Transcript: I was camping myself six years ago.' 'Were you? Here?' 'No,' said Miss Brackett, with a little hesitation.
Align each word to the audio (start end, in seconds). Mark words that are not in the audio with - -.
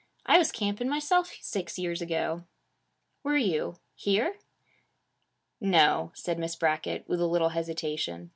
I 0.25 0.39
was 0.39 0.51
camping 0.51 0.89
myself 0.89 1.37
six 1.41 1.77
years 1.77 2.01
ago.' 2.01 2.45
'Were 3.21 3.37
you? 3.37 3.75
Here?' 3.93 4.37
'No,' 5.59 6.11
said 6.15 6.39
Miss 6.39 6.55
Brackett, 6.55 7.07
with 7.07 7.21
a 7.21 7.27
little 7.27 7.49
hesitation. 7.49 8.29